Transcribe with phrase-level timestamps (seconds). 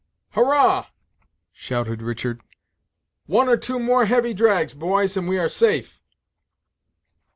[0.31, 0.87] "Hurrah!"
[1.53, 2.41] shouted Richard:
[3.27, 6.01] "one or two more heavy drags, boys, and we are safe."